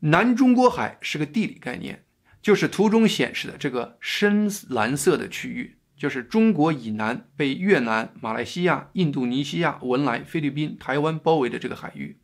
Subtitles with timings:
[0.00, 2.04] 南中国海是个地理概念，
[2.40, 12.20] 就是图中显示的这个深蓝色的区域，就是中国以南被越南、马来西亚、印度尼西亚、文莱、菲律宾、台湾包围的这个海域。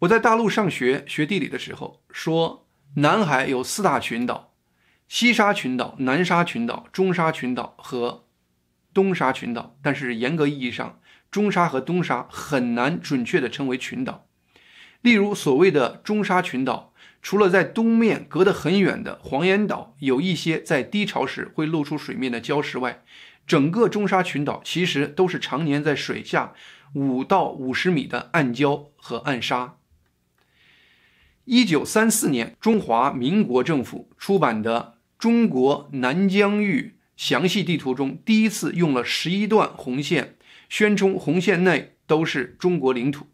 [0.00, 4.52] 我在大陆上学学地理的时候说，南海有四大群岛：
[5.06, 8.26] 西沙群岛、南沙群岛、中沙群岛和
[8.92, 9.78] 东沙群岛。
[9.80, 14.26] 但是严格意义上，中沙和东沙很难准确地称为群岛。
[15.02, 23.02] 例如，所谓的中沙群岛，除了在东面隔得很远的黄岩岛有一些在低潮时会露出水面的礁石外，
[23.44, 26.52] 整个中沙群岛其实都是常年在水下
[26.94, 29.76] 五到五十米的暗礁和暗沙。
[31.44, 40.36] 一九三四年，中华民国政府出版的《中国南疆域详细地图》中，第一次用了十一段红线，
[40.68, 43.26] 宣称红线内都是中国领土。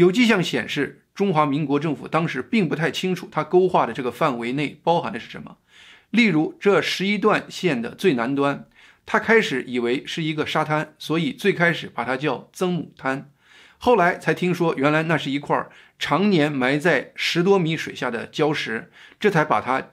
[0.00, 5.58] 有迹象显示，中华民国政府当时并不太清楚它勾画的这个范围内包含的是什么。
[6.08, 8.66] 例如，这十一段线的最南端，
[9.04, 13.30] 他开始以为是一个沙滩，所以最开始把它叫曾母滩。
[13.76, 18.90] 后来才听说，原来那是一块常年埋在十多米水下的礁石，
[19.20, 19.88] 这才把它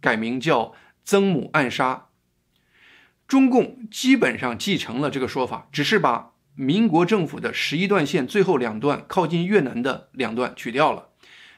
[0.00, 2.06] 改名叫曾母暗沙。
[3.28, 11.08] 中共基本上继承了这个说法，只是把民国政府的十一段线最后两段靠近越南的两段取掉了，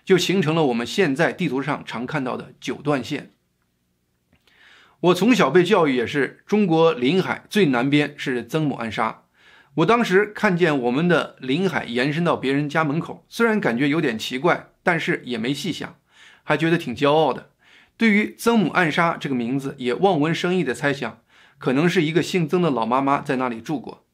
[0.05, 3.33] 就形成了我们现在地图上常看到的九段线。
[5.01, 9.25] 我从小被教育也是，中国临海最南边是曾母暗沙。
[9.77, 15.97] 我当时看见我们的领海延伸到别人家门口，虽然感觉有点奇怪，但是也没细想，
[16.45, 17.51] 还觉得挺骄傲的。
[17.97, 21.23] 对于曾母暗沙这个名字，也望文生义的猜想，
[21.59, 24.05] 可能是一个姓曾的老妈妈在那里住过。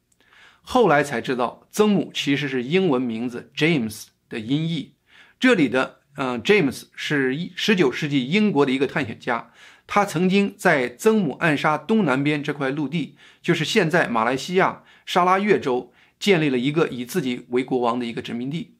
[0.71, 4.93] 后来才知道，曾母其实是英文名字 James 的音译。
[5.39, 9.51] 这里的嗯，James 是十九世纪英国的一个探险家，
[9.87, 14.83] 他曾经在曾母暗沙东南边这块陆地，就是现在马来西亚。
[15.07, 18.75] 沙拉越州建立了一个以自己为国王的一个殖民地。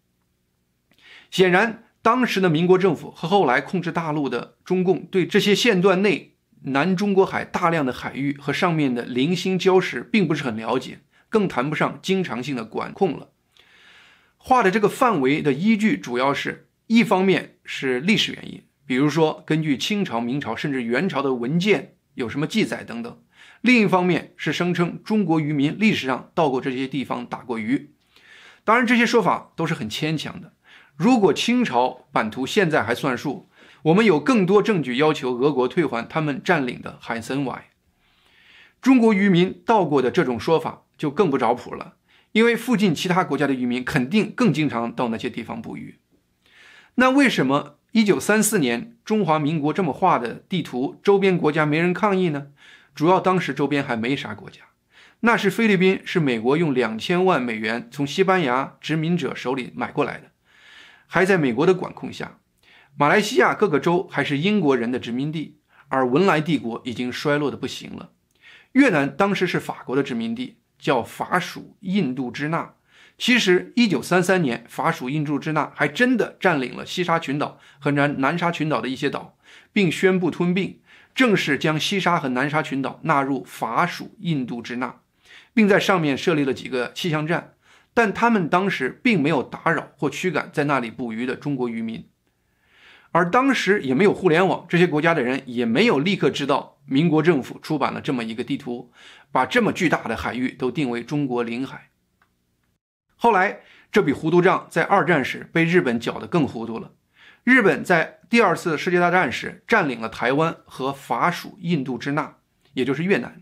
[1.31, 13.29] 显然，当时的民国政府和后来控制大陆的中共对这些线段内南中国海大量的海域和上面的零星礁石并不是很了解，更谈不上经常性的管控了。
[14.38, 23.22] 画的这个范围的依据，主要是一方面是历史原因，比如说根据清朝、明朝甚至元朝的文件有什么记载等等。
[23.62, 27.94] 另一方面是声称中国渔民历史上到过这些地方打过鱼，
[28.63, 30.53] 当然这些说法都是很牵强的。
[30.95, 33.50] 如果清朝版图现在还算数，
[33.84, 37.69] 我们有更多证据要求俄国退还他们占领的海参崴。
[38.81, 41.95] 中国渔民到过的这种说法就更不着谱了，
[42.31, 46.00] 因为附近其他国家的渔民肯定更经常到那些地方捕鱼。
[46.95, 52.47] 那为什么1934年中华民国这么画的地图，周边国家没人抗议呢？
[52.95, 54.62] 主要当时周边还没啥国家，
[55.22, 60.31] 那是菲律宾，是美国用两千万美元从西班牙殖民者手里买过来的，
[61.07, 62.39] 还在美国的管控下。
[62.97, 68.12] 马来西亚各个州还是英国人的殖民地，而文莱帝国已经衰落的不行了。
[68.74, 72.74] 越南当时是法国的殖民地，叫法属印度支那。
[73.18, 79.38] 其实，一九三三年，法属印度支那还真的占领了西沙群岛和南南沙群岛的一些岛，
[79.74, 80.80] 并宣布吞并。
[81.13, 85.01] 正式将西沙和南沙群岛纳入法属印度支那，
[85.53, 87.56] 并在上面设立了几个气象站，
[87.94, 92.07] 但他们当时并没有打扰或驱赶在那里捕鱼的中国渔民，
[93.12, 98.92] 而当时也没有互联网，这些国家的人也没有立刻知道民国政府出版了这么一个地图，
[99.31, 101.90] 把这么巨大的海域都定为中国领海。
[103.16, 103.62] 后来
[103.92, 106.92] 这笔糊涂账在二战时被日本搅得更糊涂了。
[107.44, 112.36] 日本在第二次世界大战时占领了台湾和法属印度支那，
[112.74, 113.42] 也就是越南。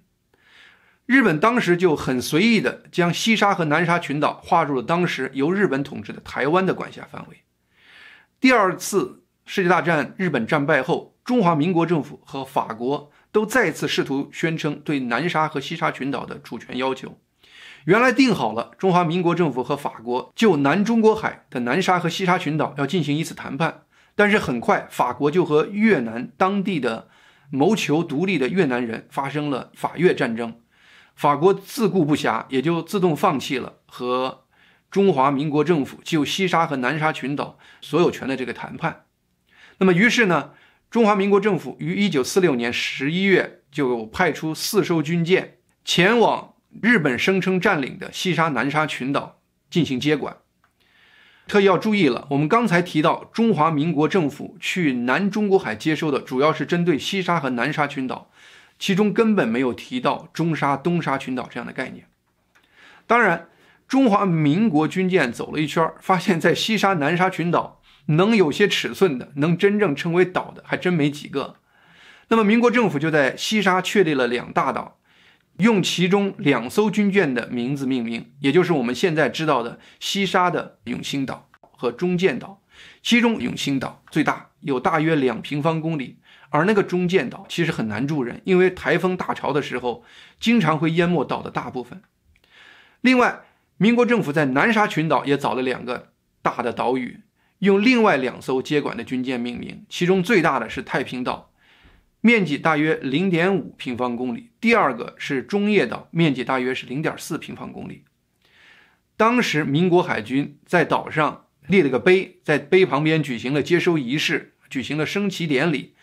[1.06, 7.44] 日本当时就很随意地将西沙和南沙群岛划入了当时由日本统治的台湾的管辖范围。
[8.40, 17.18] 第二次世界大战日本战败后，中华民国政府和法国都再次试图宣称对南沙和西沙群岛的主权要求。
[17.86, 23.84] 原来定好了，中华民国政府和法国就南中国海的南沙和西沙群岛要进行一次谈判。
[24.16, 27.08] 但是很快，法国就和越南当地的
[27.50, 30.60] 谋求独立的越南人发生了法越战争，
[31.16, 34.44] 法国自顾不暇，也就自动放弃了和
[34.92, 39.04] 中华民国政府就西沙和南沙群岛所有权的这个谈判。
[39.80, 40.52] 那么，于是呢，
[40.90, 49.40] 中华民国政府于一九四六年十一月就派出四艘军舰前往日本声称占领的西沙、南沙群岛
[49.70, 50.38] 进行接管。
[51.48, 58.30] 特意要注意了，我们刚才提到中华民国政府去南中国海接收的，主要是针对西沙和南沙群岛，
[58.78, 62.08] 其中根本没有提到中沙、东沙群岛这样的概念。
[63.06, 63.48] 当然，
[63.88, 71.56] 中华民国军舰走了一圈，发现，在西沙、南沙群岛能有些尺寸的、能真正称为岛的，还真没几个。
[72.28, 74.96] 那么，民国政府就在西沙确立了两大岛。
[75.60, 82.62] 用其中两艘军舰的名字命名，也就是我们现在知道的西沙的永兴岛和中建岛。
[83.02, 86.20] 其中永兴岛最大，有大约两平方公里，
[86.50, 90.04] 而那个中建岛其实很难住人，因为台风大潮的时候，
[90.40, 92.04] 经常会淹没岛的大部分。
[93.02, 93.42] 另外，
[93.78, 96.10] 民国政府在南沙群岛也找了两个
[96.44, 97.22] 大的岛屿，
[97.60, 101.52] 用另外两艘接管的军舰命名，其中最大的是太平岛。
[102.22, 104.52] 面积大约零点五平方公里。
[104.60, 108.04] 第二个是中业岛，面积大约是零点四平方公里。
[109.16, 115.96] 当时民国海军在岛上立了个碑，在碑旁边举行了接收仪式，举行了升旗典礼，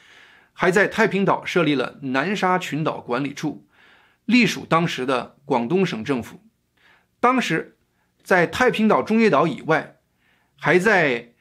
[0.53, 3.67] 还在太平岛设立了南沙群岛管理处，
[4.25, 6.41] 隶属当时的广东省政府。
[7.21, 7.77] 当时
[8.23, 9.97] 在太平岛、中业岛以外，
[10.57, 11.34] 还在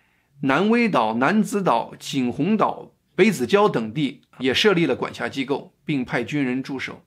[0.45, 2.91] 南威岛、南子岛、景洪岛。
[3.15, 7.05] 北子礁等地也设立了管辖机构，并派军人驻守，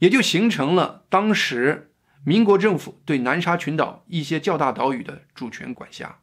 [0.00, 1.92] 也就形成了当时
[2.24, 6.18] 民国政府对南沙群岛一些较大岛屿的主权管辖。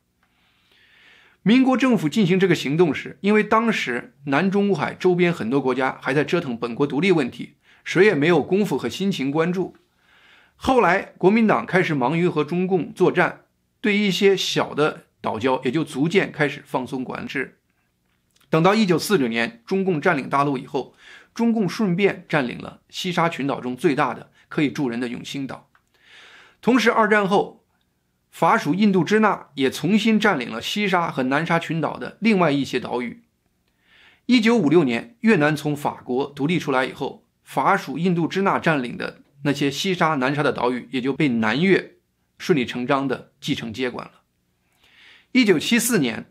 [1.42, 7.56] 民国政府进行这个行动时，因为当时南中国海周边很多国家还在折腾本国独立问题，
[7.86, 9.78] 谁也没有功夫和心情关注。
[10.58, 13.46] 后来国民党开始忙于和中共作战，
[13.80, 17.60] 对一些小的岛礁也就逐渐开始放松管制。
[18.50, 20.94] 等到一九四九年，中共占领大陆以后，
[21.34, 25.70] 中共顺便占领了西沙群岛中最大的可以住人的永兴岛。
[26.62, 27.64] 同时，二战后，
[28.30, 33.24] 法属印度支那也重新占领了西沙和南沙群岛的另外一些岛屿。
[34.26, 41.96] 一九五六年，越南从法国独立出来以后，法属印度支那占领的那些西沙、南沙的岛屿也就被南越
[42.38, 44.23] 顺理成章地继承接管了。
[45.34, 46.28] 一九七四年。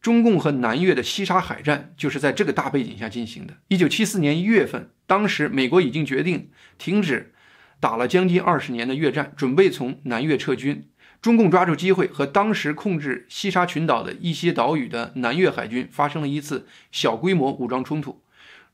[0.00, 3.54] 中共和南越的西沙海战就是在这个大背景下进行的。
[3.68, 7.32] 一九七四年一月份，当时美国已经决定停止
[7.80, 10.90] 打了将近二十年的越战，准备从南越撤军。
[11.22, 18.22] 中共抓住机会，和当时控制西沙群岛的一些岛屿的南越海军发生了一次小规模武装冲突，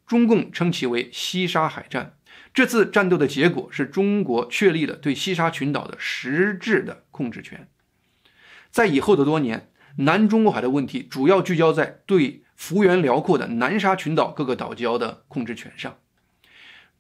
[0.05, 2.17] 中共称其为西沙海战。
[2.53, 7.69] 这次战斗的结果是中国确立了对西沙群岛的实质的控制权。
[8.71, 9.69] 在以后的多年。
[9.97, 15.99] 南中国海的问题主要聚焦在对幅员辽阔的南沙群岛各个岛礁的控制权上。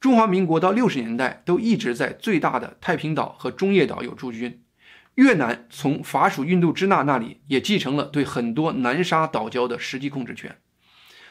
[0.00, 4.62] 中华民国到六十年代都一直在最大的太平岛和中业岛有驻军。
[5.14, 10.56] 越南从法属印度支那那里也继承了对很多南沙岛礁的实际控制权。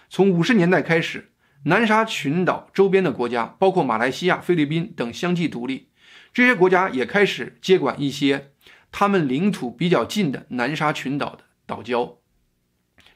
[0.10, 1.32] 从五十年代开始，
[1.64, 5.90] 南沙群岛周边的国家，包括马来西亚、菲律宾等相继独立，
[6.34, 8.52] 这些国家也开始接管一些
[8.92, 11.44] 他们领土比较近的南沙群岛的。
[11.70, 12.16] 岛礁，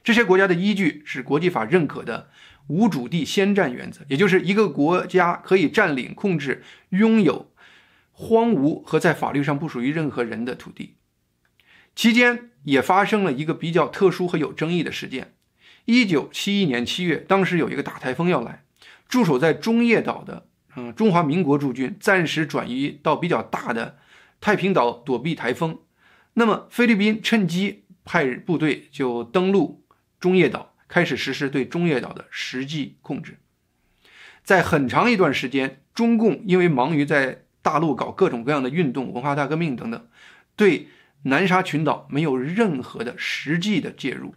[0.04, 2.30] 这些国家的依据是国际法认可的
[2.68, 7.52] 无主地先占原则，也就是一个国家可以占领、控制、拥有
[8.12, 10.94] 荒芜和在法律上不属于任何人的土地。
[11.96, 15.34] 期间也发生了一个比较特殊和有争议的事件：
[15.86, 18.62] 一九七一年七月，当时有一个大台风要来，
[19.08, 23.98] 驻守在中业岛的嗯中华民国驻军暂时转移到比较大的
[24.40, 25.78] 太平岛躲避台风。
[26.34, 27.82] 那么菲律宾趁机。
[28.06, 29.82] 派部队就登陆
[30.20, 33.38] 中业岛，开始实施对中业岛的实际控制。
[34.42, 40.06] 在很长一段时间，中共因为忙于在大陆搞各种各样的运动、文化大革命等等，
[40.54, 40.88] 对
[41.22, 44.34] 南沙群岛没有任何的实际的介入。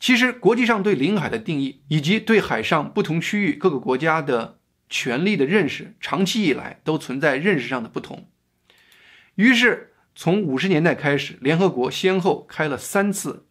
[0.00, 4.58] 其实，国际上对领海的定义以及对海上不同区域各个国家的
[4.88, 8.30] 权利的认识，长期以来都存在认识上的不同。
[9.36, 9.90] 于是。
[10.16, 13.48] 从五十年代开始，联合国先后开了三次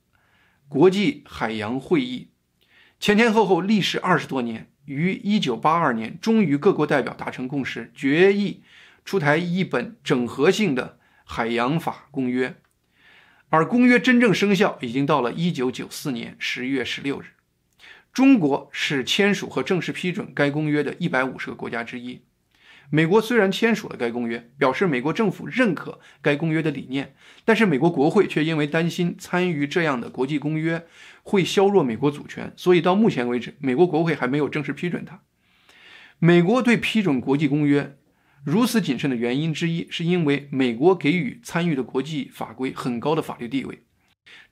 [0.69, 2.29] 国际海洋会议，
[3.01, 8.63] 前前后后历时二十多年，于一九八二年，终于各国代表达成共识，决议
[9.03, 12.55] 出台一本整合性的海洋法公约。
[13.49, 17.25] 而公约真正生效已经到了一九九四年十月十六日。
[18.13, 22.21] 中国是签署和正式批准该公约的一百五十个国家之一。
[22.95, 30.85] 美国虽然签署了该公约，表示美国政府认可该公约的理念，但是美国国会却因为担心参与这样的国际公约
[31.23, 35.21] 会削弱美国主权，所以到目前为止，美国国会还没有正式批准它。
[36.19, 37.97] 美国对批准国际公约
[38.43, 43.79] 如此谨慎的原因之一，是因为美国给予参与的国际法规很高的法律地位，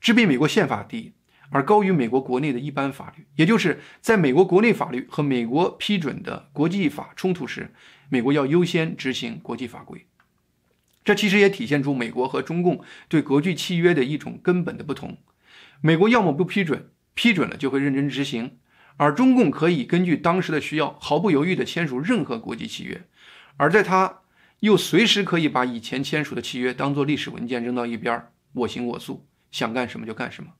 [0.00, 1.12] 只比美国宪法低，
[1.50, 3.24] 而高于美国国内的一般法律。
[3.36, 7.70] 也就是在美国国内法律和美国批准的国际法冲突时，
[8.12, 10.06] 美国要优先执行国际法规。
[11.02, 15.16] 这其实也体现出美国和中共对国际契约的一种根本的不同。
[15.80, 18.58] 美国要么不批准，批准了就会认真执行，
[18.98, 23.06] 而中共可以根据当时的需要，毫不犹豫地签署任何国际契约，
[23.56, 24.20] 而在他
[24.60, 30.50] 又随时可以把以前签署的契约当做历史文件扔到一边，我行我素，想干什么就干什么。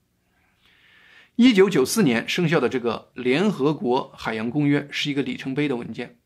[1.35, 6.17] 一九九四年生效的这个联合国海洋公约是一个里程碑的文件。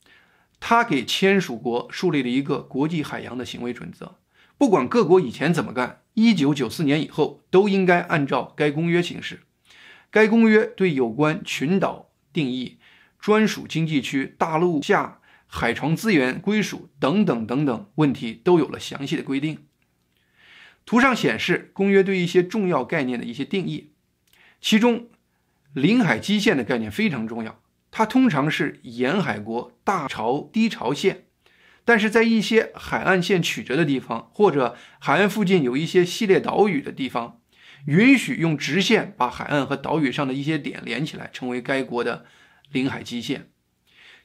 [0.60, 4.18] 他给签署国树立了一个国际海洋的行为准则，
[4.58, 9.42] 不管各国以前怎么干，一九九四年以后都应该按照该公约行事。
[10.10, 12.80] 该公约对有关群岛定义、
[13.20, 19.66] 专属经济区、大陆下海床资源归属等等等等问题都有了详细的规定。
[20.86, 23.92] 图上显示公约对一些重要概念的一些定义，
[24.62, 25.10] 其中
[25.74, 27.62] 领海基线的概念非常重要。
[27.98, 31.26] 它通常是沿海国大潮低潮线，
[31.84, 37.40] 但是在一些海岸线曲折的地方，或者海岸附近有一些系列岛屿的地方，
[37.88, 42.28] 允许用直线把海岸和岛屿上的一些点连起来，成为该国的
[42.72, 43.50] 领海基线。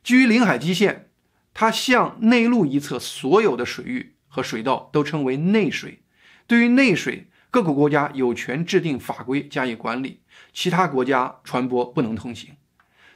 [0.05, 1.09] 基于领海基线，
[1.55, 6.03] 它向内陆一侧所有的水域和水道都称为内水。
[6.47, 10.21] 对于内水，各个国家有权制定法规加以管理，
[10.53, 12.51] 其他国家船舶不能通行。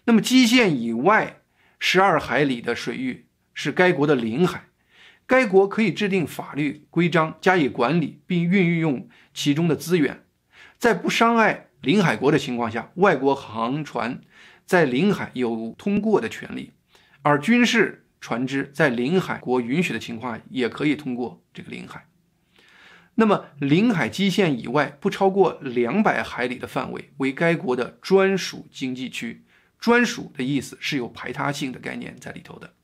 [0.07, 1.43] 那么，基线以外
[1.81, 4.69] 十二海里的水域是该国的领海，
[5.27, 10.25] 该国可以制定法律规章加以管理，并运用其中的资源，
[10.79, 14.21] 在不伤害领海国的情况下，外国航船
[14.65, 16.73] 在领海有通过的权利，
[17.23, 22.07] 而军事船只在领海国允许的情况下也可以通过这个领海。
[23.17, 29.43] 那么，领海基线以外不超过两百海里的范围为该国的专属经济区。
[29.87, 32.75] 专属的意思是有排他性的概念在里头的。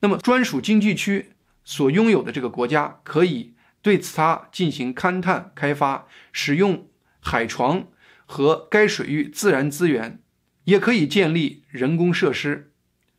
[0.00, 1.30] 那么，专属经济区
[1.62, 6.88] 所拥有的这个国家，可以对此它进行勘探、开发、使用
[7.20, 7.86] 海床
[8.26, 10.20] 和该水域自然资源，
[10.64, 12.72] 也可以建立人工设施。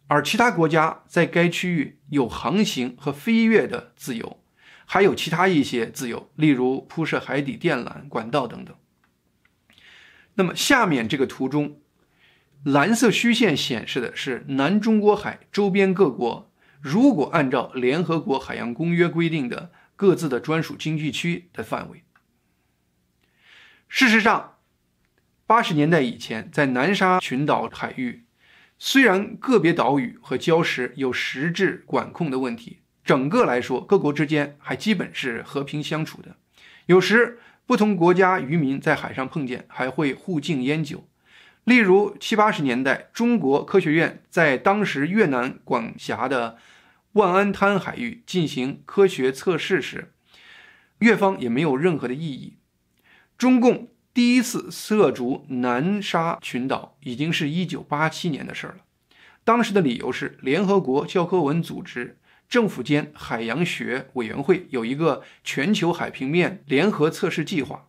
[0.07, 4.43] 而其他国家在该区域有航行和飞跃的自由，
[4.83, 8.75] 还有其他一些自由，例如铺设海底电缆管道等等。
[10.33, 11.79] 那么，下面这个图中。
[12.65, 16.51] 蓝色虚线显示的是南中国海周边各国，
[16.81, 22.03] 如果按照联合国海洋公约规定的各自的专属经济区的范围。
[23.87, 24.57] 事实上，
[25.47, 28.25] 八十年代以前，在南沙群岛海域，
[28.77, 36.35] 虽然个别岛屿和礁石有实质管控的问题，整个来说，各国之间还基本是和平相处的。
[36.85, 41.08] 有时，不同国家渔民在海上碰见，还会互敬烟酒。
[41.69, 46.57] 例如七八十年代，中国科学院在当时越南管辖的
[47.11, 50.11] 万安滩海域进行科学测试时，
[50.97, 52.57] 越方也没有任何的异议。
[53.37, 58.77] 中共第一次涉足南沙群岛已经是一九八七年的事儿了，
[59.43, 62.17] 当时的理由是联合国教科文组织
[62.49, 67.85] 政府间海洋学委员会有一个全球海平面联合测试计划。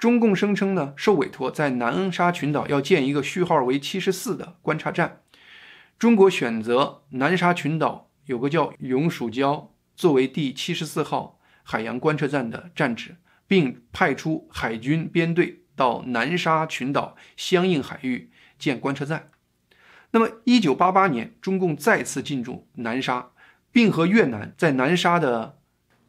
[0.00, 5.20] 中共声称呢，受委托在南沙群岛要建一个序号为七十四的观察站。
[5.98, 13.16] 中国选择南沙群岛有个叫永暑礁作为第七十四号海洋观测站的站址，
[13.46, 19.28] 并派出海军编队到南沙群岛相应海域建观测站。
[20.12, 23.32] 那么，一九八八年，中共再次进驻南沙，
[23.70, 25.58] 并和越南在南沙的。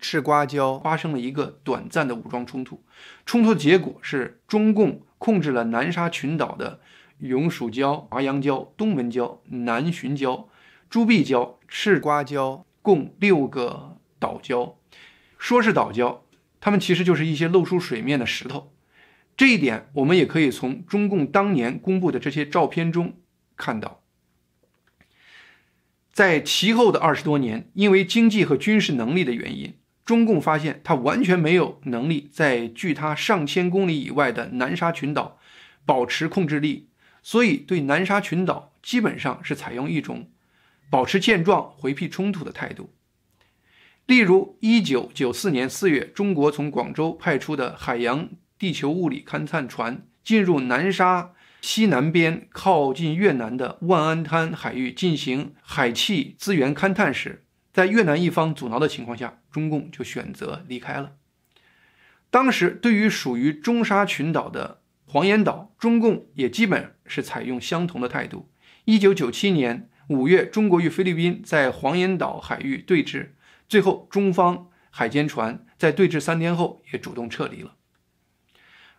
[0.03, 2.83] 赤瓜礁发生了一个短暂的武装冲突，
[3.31, 6.81] 冲突的结果是中共控制了南沙群岛的
[7.19, 10.47] 永暑礁、华阳礁、东门礁、南巡礁、
[10.89, 14.73] 朱碧礁、赤瓜礁，共六个岛礁。
[15.37, 16.23] 说是岛礁，
[16.59, 18.73] 它们其实就是一些露出水面的石头。
[19.37, 23.13] 这一点我们也可以从中共当年公布的这些照片中
[23.55, 24.03] 看到。
[26.11, 29.77] 在其后的二十多年，因为经济和军事能力的原因。
[30.03, 35.39] 中共发现，他完全没有能力在距他上千公里以外的南沙群岛
[35.85, 36.89] 保持控制力，
[37.21, 40.29] 所以对南沙群岛基本上是采用一种
[40.89, 42.93] 保持现状、回避冲突的态度。
[44.07, 51.31] 例如，一九九四年四月，中国从广州派出的海洋地球物理勘探船进入南沙
[51.61, 57.45] 西南边靠近越南的万安滩海域进行海气资源勘探时。
[57.71, 61.13] 在越南一方阻挠的情况下，中共就选择离开了。
[62.29, 68.49] 当时对于属于中沙群岛的黄岩岛，中共也基本是采用相同的态度。
[68.85, 73.31] 一九九七年五月，中国与菲律宾在黄岩岛海域对峙，
[73.67, 77.75] 最后中方海监船在对峙三天后也主动撤离了。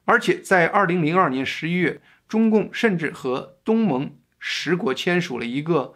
[0.05, 5.95] 而且在二零零二年十一月，中共甚至和东盟十国签署了一个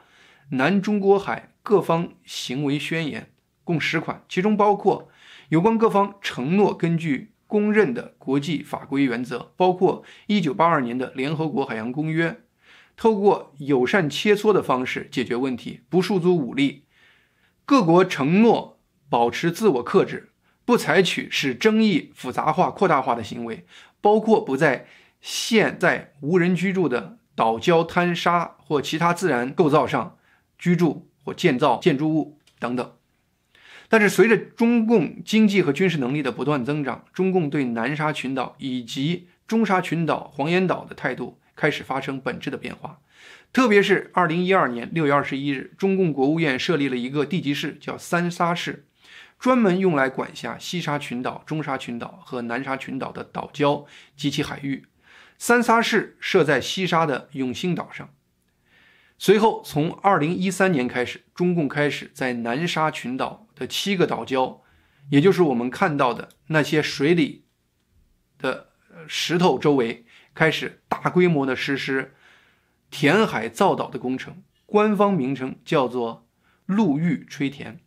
[0.50, 3.32] 南中国海各方行为宣言，
[3.64, 5.08] 共十款，其中包括
[5.48, 12.42] 有关各方承诺根据公认的国际法规原则，包括一九八二年的联合国海洋公约，
[12.96, 16.84] 透过友善切磋的方式解决问题，不诉诸武力。
[17.64, 18.78] 各国承诺
[19.10, 20.30] 保持自我克制，
[20.64, 23.66] 不采取使争议复杂化、扩大化的行为。
[24.00, 24.86] 包括不在
[25.20, 30.16] 现在无人居住的岛礁滩沙或其他自然构造上
[30.56, 32.92] 居住或建造建筑物等等。
[33.88, 43.00] 但是，随着中共经济和军事能力的不断增长，中共对南沙群岛以及中沙群岛、黄岩岛的态度开始发生本质的变化。
[43.52, 48.86] 特别是2012年6月21日，中共国务院设立了一个地级市，叫三沙市。
[49.38, 53.84] 专门用来管辖西沙群岛、中沙群岛和南沙群岛的岛礁
[54.16, 54.86] 及其海域。
[55.38, 58.08] 三沙市设在西沙的永兴岛上。
[59.18, 64.60] 随后，从2013年开始，中共开始在南沙群岛的七个岛礁，
[65.10, 67.46] 也就是我们看到的那些水里
[68.38, 68.68] 的
[69.08, 70.04] 石头周围，
[70.34, 72.14] 开始大规模的实施
[72.90, 76.28] 填海造岛的工程，官方名称叫做
[76.66, 77.80] 陆域吹填。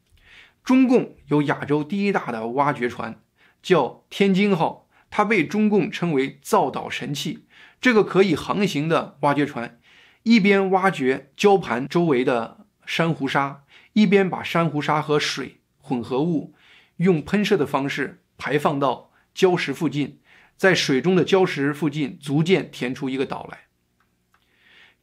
[0.63, 3.21] 中共有亚洲第一大的挖掘船，
[3.61, 7.45] 叫天津号，它被中共称为造岛神器。
[7.79, 9.79] 这个可以航行的挖掘船，
[10.23, 16.53] 一边挖掘礁盘周围的珊瑚沙，一边把珊瑚沙和水混合物
[16.97, 20.19] 用喷射的方式排放到礁石附近，
[20.57, 23.67] 在水中的礁石附近逐渐填出一个岛来。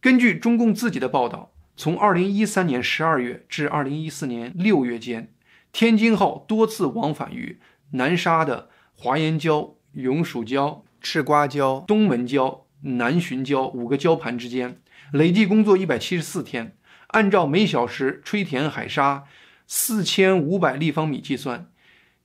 [0.01, 5.33] 根据中共自己的报道，从2013年12月至2014年6月间。
[5.73, 14.81] 天津号多次往返于南沙的华严礁、永暑礁、赤瓜礁、东门礁、南浔礁五个礁盘之间，
[15.13, 16.77] 累计工作一百七十四天。
[17.09, 19.25] 按照每小时吹填海沙
[19.67, 21.71] 四千五百立方米计算，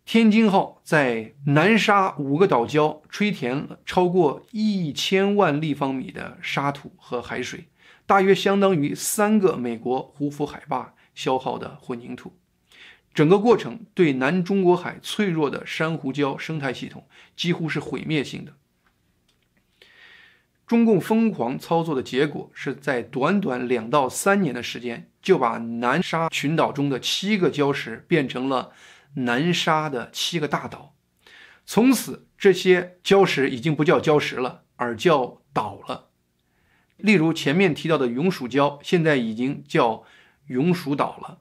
[0.05, 7.67] 天津号在南沙五个岛礁吹填了超过一千万立方米的沙土和海水，
[8.07, 12.35] 大约相当于三个美国胡佛海坝消耗的混凝土。
[13.13, 18.53] 整个过程对南中国海脆弱的珊瑚礁生态系统几乎是毁灭性的。
[20.71, 28.71] 中共疯狂操作的结果是在短短两到三年的时间，就把南沙群岛中的七个礁石变成了
[29.15, 30.95] 南沙的七个大岛。
[31.65, 36.07] 从此，这些礁石已经不叫礁石了，而叫岛了。
[36.95, 40.05] 例如前面提到的永暑礁，现在已经叫
[40.47, 41.39] 永暑岛了。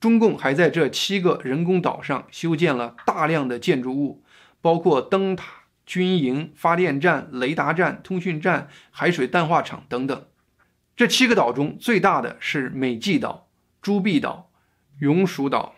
[0.00, 4.24] 中共还在这七个人工岛上修建了大量的建筑物，
[4.62, 5.59] 包括灯塔、
[5.90, 10.26] 军营、发电站、雷达站、通讯站、海水淡化厂等等。
[10.94, 13.48] 这七个岛中最大的是美济岛、
[13.82, 14.52] 朱碧岛、
[15.00, 15.74] 永暑岛。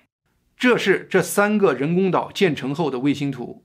[0.55, 3.65] 这是这三个人工岛建成后的卫星图。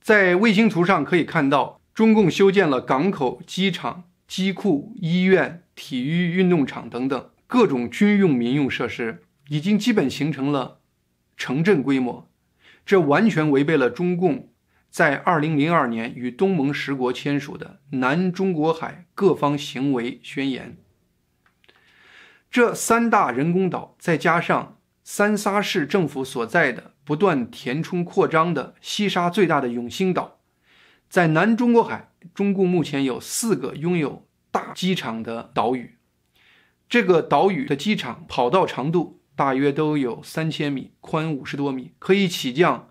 [0.00, 9.22] 在卫星图上可以看到，中共修建了港口、机场、机库、医院、体育运动场等等各种军用、民用设施。
[9.48, 10.80] 已经基本形成了
[11.36, 12.28] 城镇规模，
[12.84, 14.48] 这完全违背了中共
[14.96, 20.78] 在二零零二年与东盟十国签署的《南中国海各方行为宣言》。
[22.50, 30.38] 这三大人工岛，再加上三沙市政府所在的不断填充扩张的西沙最大的永兴岛，
[31.10, 35.98] 在南中国海，中共目前有四个拥有大机场的岛屿。
[36.88, 39.20] 这个岛屿的机场跑道长度。
[39.34, 42.88] 大约都有三千米，宽五十多米，可以起降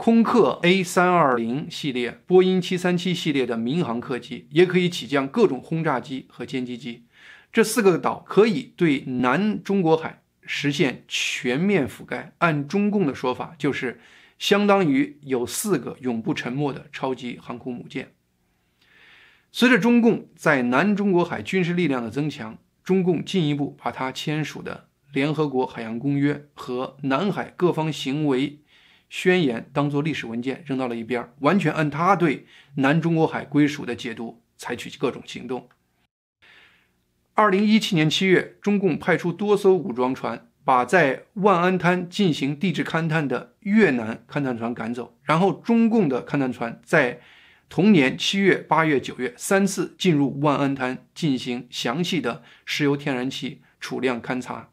[0.00, 7.04] 空客 A 三二零系列、波音七三七系列的民航客机，也可以起降各种轰炸机和歼击机。
[7.52, 12.32] 这四个岛可以对南中国海实现全面覆盖。
[12.38, 14.00] 按中共的说法，就是
[14.38, 18.14] 相当于有四个永不沉没的超级航空母舰。
[19.52, 24.86] 随着中共在南中国海军事力量的增强，中共进一步把它签署的。
[25.12, 28.59] 联合国海洋公约和南海各方行为
[29.10, 32.46] 宣言当做历史文件扔到了一边，完全按他对
[32.76, 35.68] 南中国海归属的解读采取各种行动。
[37.34, 47.20] 二零一七年七月，中共派出多艘武装船把在万安滩进行地质勘探的越南勘探船赶走，然后中共的勘探船在
[47.68, 54.70] 同年七月、八月、九月三次进入万安滩进行详细的石油天然气储量勘察。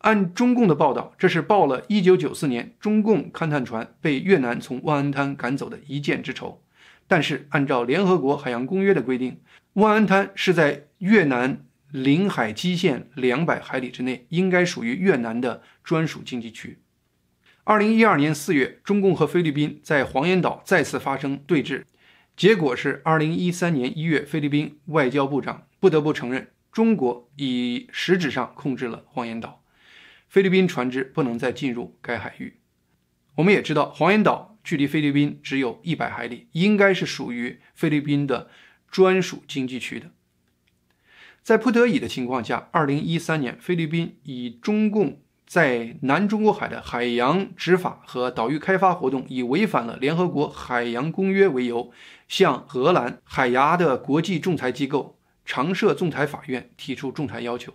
[0.00, 6.62] 按中共的报道，这是报了1994年中共勘探船被越南从万安滩赶走的一箭之仇。
[7.06, 9.40] 但是，按照联合国海洋公约的规定，
[9.74, 16.78] 万安滩是在越南领海基线两百海里之内，应该属于越南的专属经济区。
[17.66, 21.82] 2012年4月，中共和菲律宾在黄岩岛再次发生对峙，
[22.36, 29.59] 结果是2013年1月，菲律宾外交部长不得不承认，中国以实质上控制了黄岩岛。
[30.30, 32.60] 菲律宾船只不能再进入该海域。
[33.34, 38.48] 我们也知道，黄岩岛距离菲律宾只有一百海里，应该是属于菲律宾的
[38.88, 40.12] 专属经济区的。
[41.42, 51.90] 在不得已的情况下，二零一三年，菲律宾以中共在南中国海的海洋执法和岛屿开发活动以违反了联合国海洋公约为由，
[52.28, 57.74] 向荷兰海牙的国际仲裁机构常设仲裁法院提出仲裁要求。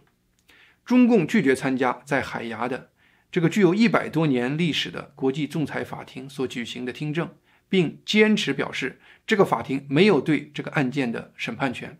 [0.86, 2.92] 中共拒绝参加在海牙的
[3.32, 7.36] 这个具有一百多年历史的国际仲裁法庭所举行的听证，
[7.68, 12.00] 并坚持表示这个法庭没有对这个案件的审判权。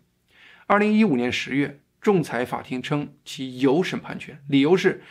[0.66, 5.02] 二零一五年十月，仲裁法庭称其有审判权，理由是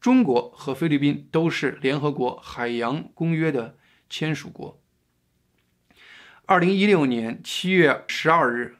[0.00, 3.76] 中国和菲律宾都是联合国海洋公约的
[4.08, 4.80] 签署国。
[6.46, 8.78] 二零一六年七月十二日，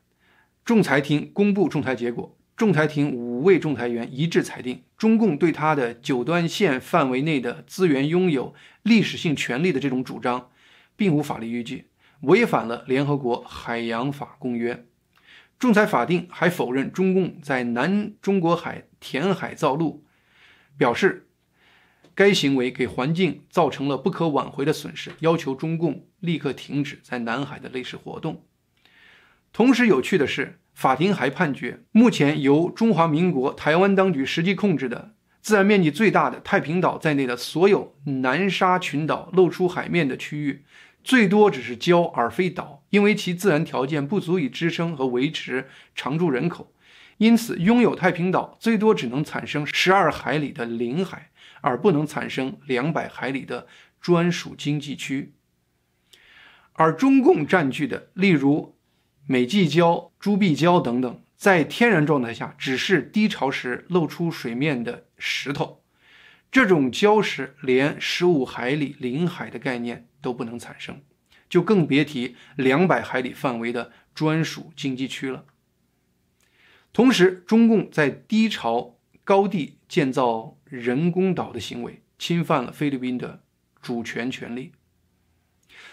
[0.64, 2.39] 仲裁庭公布仲裁结果。
[2.60, 10.50] 仲裁庭五位仲裁员一致裁定，中共对他的九段线范围内的资源拥有历史性权利的这种主张，
[10.94, 11.86] 并无法律依据，
[12.20, 14.84] 违反了联合国海洋法公约。
[15.58, 20.04] 仲裁法定还否认中共在南中国海填海造陆，
[20.76, 21.28] 表示
[22.14, 28.44] 该行为给环境造成了不可挽回的损失，要求中共立刻停止在南海的类似活动。
[29.50, 30.59] 同时，有趣的是。
[30.80, 35.12] 法庭还判决，目前由中华民国台湾当局实际控制的、
[35.42, 40.64] 自然面积最大的太平岛在内的所有南沙群岛露出海面的区域，
[41.04, 46.72] 最多只是礁而非岛，因为其自然条件不足以支撑和维持常住人口。
[47.18, 53.66] 因此，拥有太平岛最多只能产生十二海里的领海，而不能产生两百海里的
[54.00, 55.34] 专属经济区。
[56.72, 58.79] 而中共占据的，例如。
[59.30, 65.84] 美济礁、朱碧礁等等，在天然状态下只是低潮时露出水面的石头，
[66.50, 71.00] 这种礁石连十五海里领海的概念都不能产生，
[71.48, 75.44] 就更别提两百海里范围的专属经济区了。
[76.92, 83.44] 同时，中共在低潮高地建造人工岛的行为，侵犯了菲律宾的
[83.80, 84.72] 主权权利。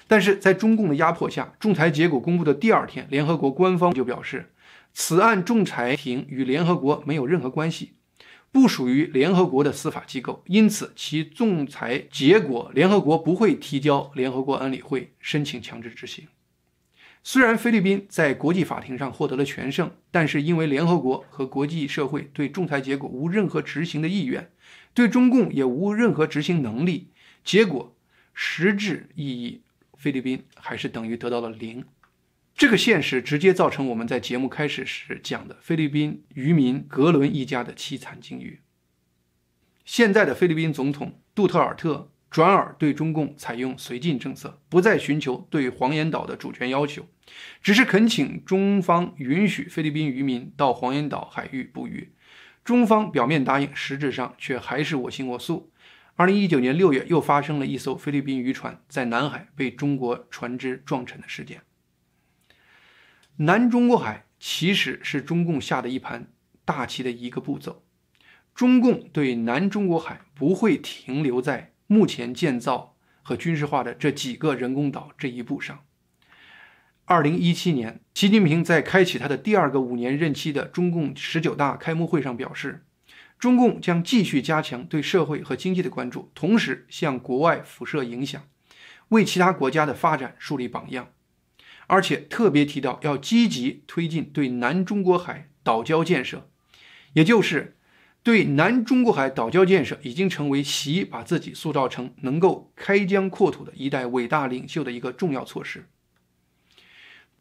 [0.07, 4.51] 但是在中共的压迫下，仲裁结果公布的第二天，联合国官方就表示，
[4.93, 7.93] 此案仲裁庭与联合国没有任何关系，
[8.51, 16.27] 不属于联合国的司法机构，因此其仲裁结果联合国不会提交联合国安理会申请强制执行。
[17.23, 24.49] 虽然菲律宾在国际法庭上获得了全胜，但是因为联合国和国际社会对仲裁结果无任何执行的意愿，
[24.93, 27.09] 对中共也无任何执行能力，
[27.43, 27.93] 结果
[28.33, 29.61] 实质意义。
[30.07, 31.83] 菲律宾还是等于得到了零，
[32.55, 38.61] 这个现实直接造成我们在节目开始时讲的菲律宾渔民格伦一家的凄惨境遇。
[39.83, 47.05] 现在的菲律宾总统杜特尔特转而对中共采用绥靖政策，不再寻求对黄岩岛的主权要求，
[47.61, 52.13] 只是恳请中方允许菲律宾渔民到黄岩岛海域捕鱼。
[52.63, 55.69] 中方表面答应，实质上却还是我行我素。
[56.19, 61.61] 二零一九年六月，又发生了一艘菲律宾渔船在南海被中国船只撞沉的事件。
[63.35, 66.31] 南中国海其实是中共下的一盘
[66.65, 67.83] 大棋的一个步骤。
[68.55, 75.85] 中共对南中国海不会停留在目前建造和军事化的这几个人工岛这一步上。
[77.05, 82.86] 二零一七年，习近平在开启他的第二个五年任期的中共十九大开幕会上表示。
[83.39, 88.41] 中共将继续加强对社会和经济的关注，同时向国外辐射影响，
[89.09, 91.09] 为其他国家的发展树立榜样。
[91.85, 96.49] 而且特别提到要积极推进对南中国海岛礁建设，
[97.13, 97.77] 也就是
[98.23, 105.87] 对南中国海岛礁建设已经成为习把自己塑造成能够开疆扩土的一代伟大领袖的一个重要措施。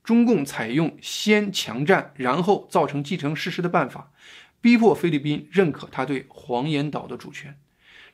[0.04, 4.12] 中共采用先强占然后造成既成事实的办法。
[4.60, 7.58] 逼迫菲律宾认可他对黄岩岛的主权。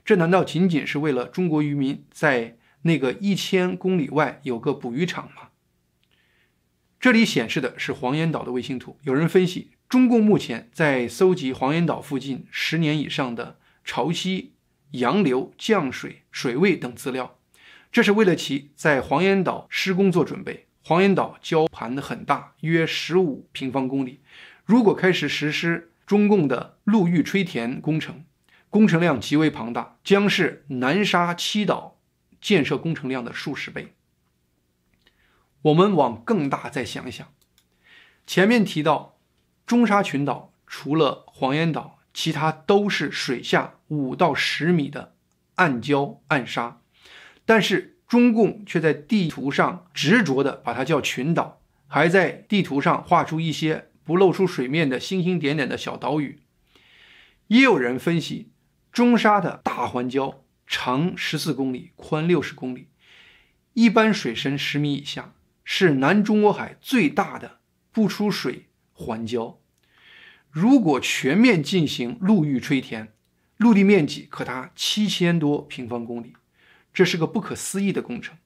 [0.04, 5.50] 这难道仅仅是为了中国渔民在那个一千公里外有个捕鱼场吗？
[6.98, 8.96] 这里显示的是黄岩岛的卫星图。
[9.02, 14.50] 有人分析，中共目前在搜集黄岩岛附近十年以上的潮汐、
[14.92, 17.38] 洋流、降水、水位等资料，
[17.90, 20.66] 这是为了其在黄岩岛施工做准备。
[20.84, 24.20] 黄岩岛礁盘很大，约十五平方公里。
[24.64, 28.24] 如果开始实施中共的陆域吹填工程，
[28.70, 31.98] 工程量极为庞大，将是南沙七岛
[32.40, 33.94] 建设工程量的数十倍。
[35.62, 37.28] 我们往更大再想一想，
[38.26, 39.18] 前面提到
[39.66, 45.14] 中沙群岛除了黄岩岛，其他都是水下五到十米的
[45.54, 46.80] 暗礁暗沙，
[47.44, 47.90] 但是。
[48.08, 56.40] 中共却在地图上执着地把它叫群岛，还在地图上画出一些不露出水面的星星点点的小岛屿。
[57.48, 58.50] 也有人分析，
[58.90, 60.36] 中沙的大环礁
[60.66, 62.88] 长十四公里，宽六十公里，
[63.74, 65.34] 一般水深十米以下，
[65.64, 67.60] 是南中国海最大的
[67.90, 69.56] 不出水环礁。
[70.50, 73.12] 如果全面进行陆域吹填，
[73.56, 76.34] 陆地面积可达七千多平方公里。
[76.92, 78.36] 这是个不可思议的工程，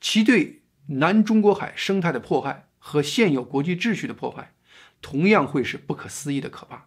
[0.00, 4.52] 其对南中国海生态的破坏和现有国际秩序的破坏，
[5.02, 6.86] 同样会是不可思议的可怕。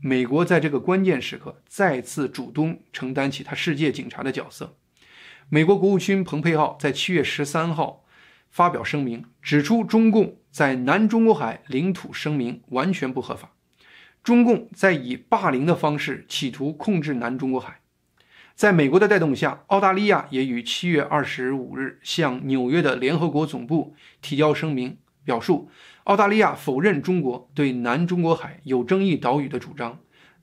[0.00, 4.76] 美国在这个关键时刻再次主动承担起他世界警察的角色。
[5.48, 8.04] 美国国务卿蓬佩奥在七月十三号
[8.50, 13.52] 发表声明，指出中共在南中国海领土声明完全不合法，
[14.24, 17.80] 中共在以霸凌的方式企图控制南中国海。
[18.54, 25.70] 在美国的带动下，澳大利亚也于七月二十五日向纽约的联合国总部提交声明，表述
[26.04, 30.00] 澳大利亚否认中国对南中国海有争议岛屿的主张，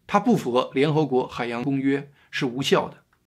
[0.07, 2.98] 它不符合联合国海洋公约，是无效的。